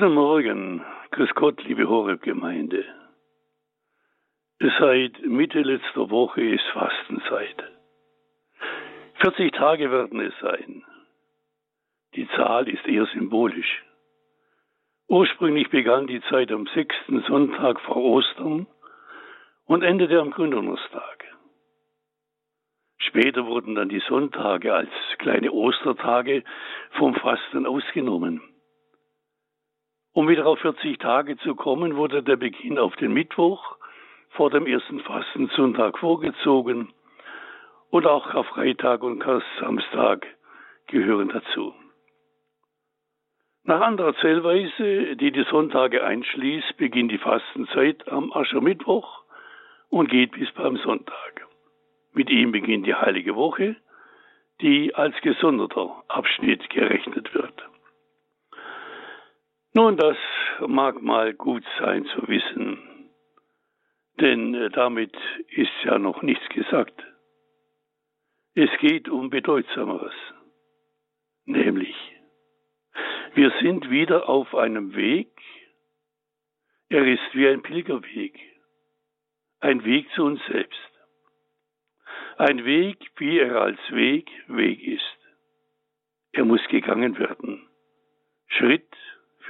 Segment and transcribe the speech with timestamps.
[0.00, 2.86] Guten Morgen, Grüß Gott, liebe Horeb-Gemeinde.
[4.78, 7.62] Seit Mitte letzter Woche ist Fastenzeit.
[9.16, 10.82] 40 Tage werden es sein.
[12.14, 13.84] Die Zahl ist eher symbolisch.
[15.06, 18.66] Ursprünglich begann die Zeit am sechsten Sonntag vor Ostern
[19.66, 21.26] und endete am Gründonnerstag.
[23.00, 24.88] Später wurden dann die Sonntage als
[25.18, 26.42] kleine Ostertage
[26.92, 28.49] vom Fasten ausgenommen.
[30.12, 33.76] Um wieder auf 40 Tage zu kommen, wurde der Beginn auf den Mittwoch
[34.30, 36.92] vor dem ersten Fastensonntag vorgezogen
[37.90, 39.22] und auch Karfreitag und
[39.60, 40.26] Samstag
[40.88, 41.74] gehören dazu.
[43.62, 49.22] Nach anderer Zählweise, die die Sonntage einschließt, beginnt die Fastenzeit am Aschermittwoch
[49.90, 51.46] und geht bis beim Sonntag.
[52.12, 53.76] Mit ihm beginnt die Heilige Woche,
[54.60, 57.69] die als gesonderter Abschnitt gerechnet wird.
[59.72, 60.16] Nun, das
[60.66, 63.10] mag mal gut sein zu wissen,
[64.18, 65.16] denn äh, damit
[65.48, 67.00] ist ja noch nichts gesagt.
[68.54, 70.14] Es geht um Bedeutsameres,
[71.44, 71.94] nämlich
[73.34, 75.30] wir sind wieder auf einem Weg,
[76.88, 78.40] er ist wie ein Pilgerweg,
[79.60, 80.90] ein Weg zu uns selbst,
[82.38, 85.18] ein Weg, wie er als Weg Weg ist.
[86.32, 87.68] Er muss gegangen werden,
[88.48, 88.96] Schritt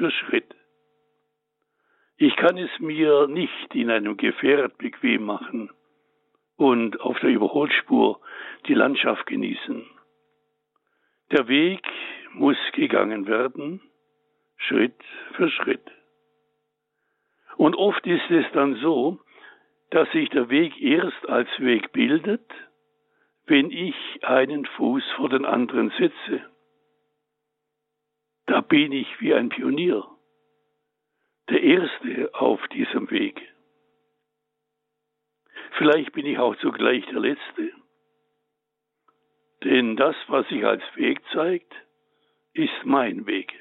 [0.00, 0.54] für Schritt.
[2.16, 5.70] Ich kann es mir nicht in einem Gefährt bequem machen
[6.56, 8.18] und auf der Überholspur
[8.66, 9.84] die Landschaft genießen.
[11.32, 11.82] Der Weg
[12.32, 13.82] muss gegangen werden,
[14.56, 14.96] Schritt
[15.34, 15.84] für Schritt.
[17.58, 19.20] Und oft ist es dann so,
[19.90, 22.50] dass sich der Weg erst als Weg bildet,
[23.44, 26.49] wenn ich einen Fuß vor den anderen setze.
[28.50, 30.04] Da bin ich wie ein Pionier,
[31.50, 33.40] der Erste auf diesem Weg.
[35.78, 37.72] Vielleicht bin ich auch zugleich der Letzte.
[39.62, 41.72] Denn das, was sich als Weg zeigt,
[42.52, 43.54] ist mein Weg.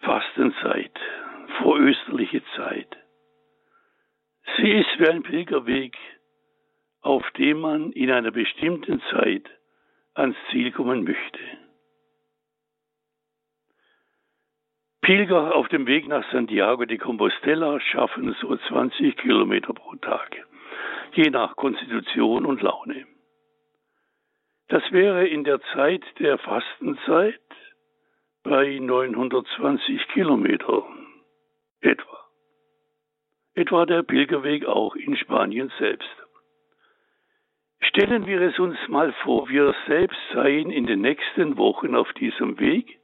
[0.00, 1.00] Fastenzeit,
[1.62, 2.98] vorösterliche Zeit.
[4.58, 5.96] Sie ist wie ein Pilgerweg,
[7.00, 9.48] auf dem man in einer bestimmten Zeit
[10.12, 11.59] ans Ziel kommen möchte.
[15.02, 20.36] Pilger auf dem Weg nach Santiago de Compostela schaffen so 20 Kilometer pro Tag,
[21.14, 23.06] je nach Konstitution und Laune.
[24.68, 27.40] Das wäre in der Zeit der Fastenzeit
[28.42, 30.86] bei 920 Kilometer
[31.80, 32.18] etwa.
[33.54, 36.14] Etwa der Pilgerweg auch in Spanien selbst.
[37.80, 42.60] Stellen wir es uns mal vor, wir selbst seien in den nächsten Wochen auf diesem
[42.60, 42.99] Weg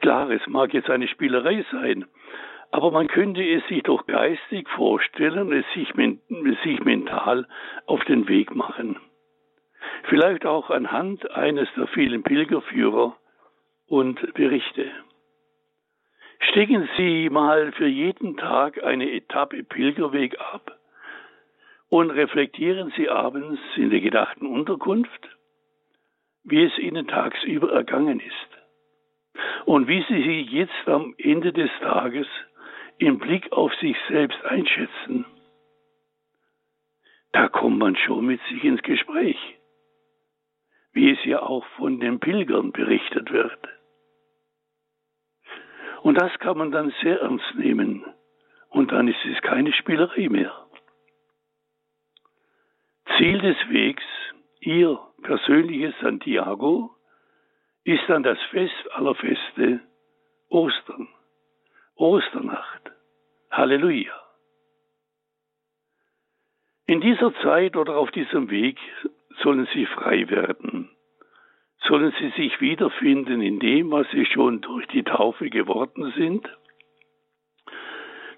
[0.00, 2.04] Klar, es mag jetzt eine Spielerei sein,
[2.72, 5.92] aber man könnte es sich doch geistig vorstellen, es sich,
[6.64, 7.46] sich mental
[7.86, 8.98] auf den Weg machen.
[10.04, 13.16] Vielleicht auch anhand eines der vielen Pilgerführer
[13.86, 14.90] und Berichte.
[16.40, 20.78] Stecken Sie mal für jeden Tag eine Etappe Pilgerweg ab
[21.88, 25.28] und reflektieren Sie abends in der gedachten Unterkunft,
[26.42, 28.61] wie es Ihnen tagsüber ergangen ist
[29.64, 32.26] und wie Sie sich jetzt am Ende des Tages
[32.98, 35.24] im Blick auf sich selbst einschätzen.
[37.32, 39.38] Da kommt man schon mit sich ins Gespräch,
[40.92, 43.58] wie es ja auch von den Pilgern berichtet wird.
[46.02, 48.04] Und das kann man dann sehr ernst nehmen
[48.68, 50.52] und dann ist es keine Spielerei mehr.
[53.16, 54.04] Ziel des Wegs,
[54.60, 56.94] Ihr persönliches Santiago,
[57.84, 59.80] ist dann das Fest aller Feste
[60.48, 61.08] Ostern,
[61.96, 62.92] Osternacht.
[63.50, 64.18] Halleluja.
[66.86, 68.78] In dieser Zeit oder auf diesem Weg
[69.42, 70.90] sollen Sie frei werden,
[71.86, 76.48] sollen Sie sich wiederfinden in dem, was Sie schon durch die Taufe geworden sind,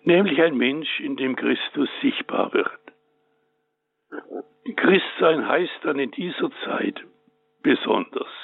[0.02, 2.80] nämlich ein Mensch, in dem Christus sichtbar wird.
[4.76, 7.00] Christsein heißt dann in dieser Zeit
[7.62, 8.43] besonders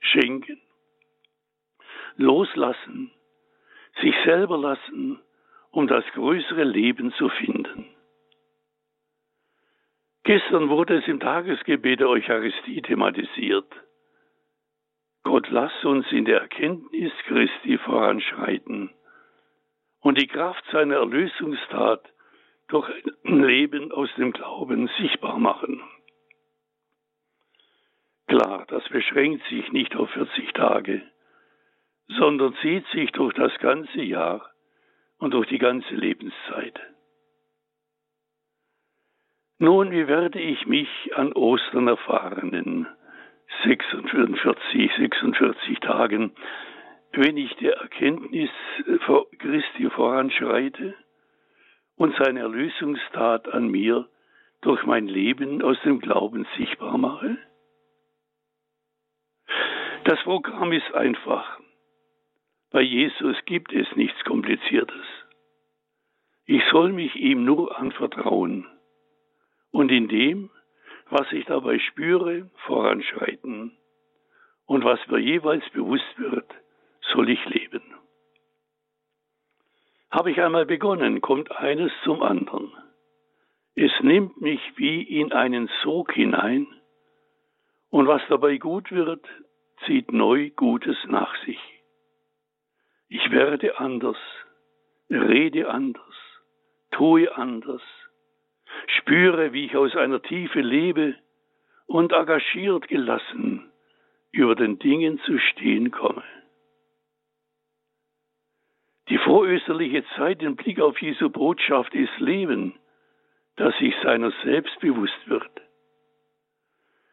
[0.00, 0.60] schenken,
[2.16, 3.10] loslassen,
[4.00, 5.20] sich selber lassen,
[5.70, 7.86] um das größere Leben zu finden.
[10.24, 13.72] Gestern wurde es im Tagesgebet der Eucharistie thematisiert.
[15.22, 18.90] Gott lass uns in der Erkenntnis Christi voranschreiten
[20.00, 22.02] und die Kraft seiner Erlösungstat
[22.68, 22.88] durch
[23.24, 25.82] ein Leben aus dem Glauben sichtbar machen.
[28.28, 31.02] Klar, das beschränkt sich nicht auf 40 Tage,
[32.08, 34.50] sondern zieht sich durch das ganze Jahr
[35.18, 36.78] und durch die ganze Lebenszeit.
[39.58, 42.86] Nun, wie werde ich mich an Ostern erfahrenen
[43.64, 46.32] 46, 46 Tagen,
[47.12, 48.50] wenn ich der Erkenntnis
[49.38, 50.94] Christi voranschreite
[51.96, 54.06] und seine Erlösungstat an mir
[54.60, 57.38] durch mein Leben aus dem Glauben sichtbar mache?
[60.08, 61.60] Das Programm ist einfach.
[62.70, 65.04] Bei Jesus gibt es nichts Kompliziertes.
[66.46, 68.66] Ich soll mich ihm nur anvertrauen
[69.70, 70.48] und in dem,
[71.10, 73.76] was ich dabei spüre, voranschreiten.
[74.64, 76.50] Und was mir jeweils bewusst wird,
[77.12, 77.82] soll ich leben.
[80.10, 82.72] Habe ich einmal begonnen, kommt eines zum anderen.
[83.74, 86.66] Es nimmt mich wie in einen Sog hinein,
[87.90, 89.26] und was dabei gut wird,
[89.86, 91.60] zieht neu Gutes nach sich.
[93.08, 94.18] Ich werde anders,
[95.10, 96.14] rede anders,
[96.90, 97.82] tue anders,
[98.98, 101.14] spüre, wie ich aus einer Tiefe lebe
[101.86, 103.70] und engagiert gelassen
[104.30, 106.24] über den Dingen zu stehen komme.
[109.08, 112.78] Die vorösterliche Zeit im Blick auf Jesu Botschaft ist Leben,
[113.56, 115.50] das sich seiner selbst bewusst wird.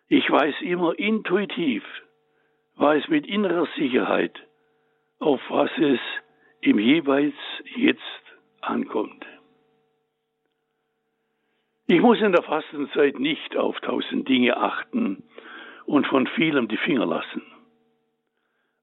[0.08, 1.84] Ich weiß immer intuitiv,
[2.78, 4.38] weiß mit innerer Sicherheit,
[5.20, 6.00] auf was es
[6.62, 7.36] im jeweils
[7.76, 8.02] jetzt
[8.62, 9.26] ankommt.
[11.88, 15.24] Ich muss in der Fastenzeit nicht auf tausend Dinge achten
[15.86, 17.44] und von vielem die Finger lassen.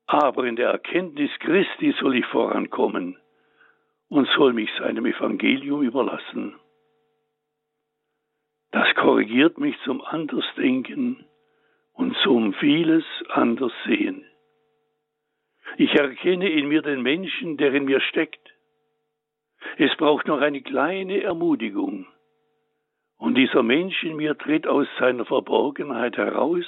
[0.06, 3.18] Aber in der Erkenntnis Christi soll ich vorankommen
[4.08, 6.54] und soll mich seinem Evangelium überlassen.
[8.70, 11.24] Das korrigiert mich zum Andersdenken
[11.92, 14.24] und zum vieles anders sehen.
[15.76, 18.52] Ich erkenne in mir den Menschen, der in mir steckt.
[19.78, 22.06] Es braucht noch eine kleine Ermutigung.
[23.16, 26.66] Und dieser Mensch in mir tritt aus seiner Verborgenheit heraus.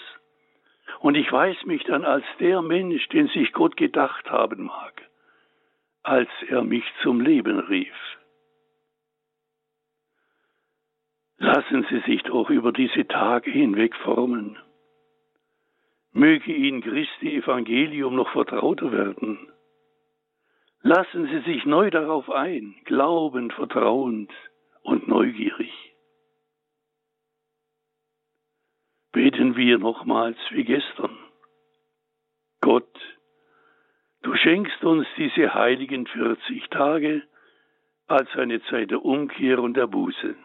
[1.00, 5.02] Und ich weiß mich dann als der Mensch, den sich Gott gedacht haben mag,
[6.02, 7.94] als er mich zum Leben rief.
[11.38, 14.56] Lassen Sie sich doch über diese Tage hinweg formen.
[16.16, 19.36] Möge Ihnen Christi Evangelium noch vertrauter werden.
[20.80, 24.30] Lassen Sie sich neu darauf ein, glaubend, vertrauend
[24.82, 25.72] und neugierig.
[29.10, 31.18] Beten wir nochmals wie gestern.
[32.60, 32.96] Gott,
[34.22, 37.22] du schenkst uns diese heiligen 40 Tage
[38.06, 40.36] als eine Zeit der Umkehr und der Buße.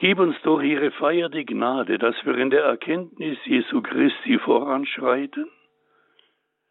[0.00, 5.46] Gib uns durch ihre Feier die Gnade, dass wir in der Erkenntnis Jesu Christi voranschreiten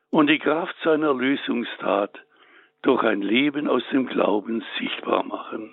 [0.09, 2.19] und die Kraft seiner Lösungstat
[2.81, 5.69] durch ein Leben aus dem Glauben sichtbar machen.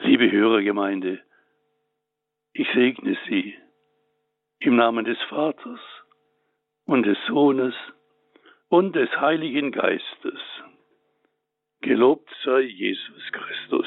[0.00, 1.22] Liebe Hörergemeinde,
[2.52, 3.54] ich segne Sie
[4.58, 5.80] im Namen des Vaters
[6.86, 7.74] und des Sohnes
[8.68, 10.40] und des Heiligen Geistes.
[11.82, 13.86] Gelobt sei Jesus Christus.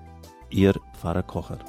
[0.51, 1.59] Ihr Pfarrer Kocher.